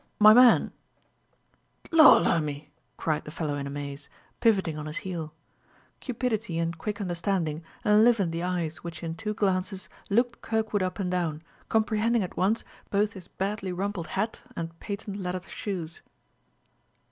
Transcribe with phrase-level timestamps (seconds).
[0.17, 0.71] "My man"
[1.91, 2.63] "Lor, lumme!"
[2.97, 5.31] cried the fellow in amaze, pivoting on his heel.
[5.99, 11.11] Cupidity and quick understanding enlivened the eyes which in two glances looked Kirkwood up and
[11.11, 16.01] down, comprehending at once both his badly rumpled hat and patent leather shoes.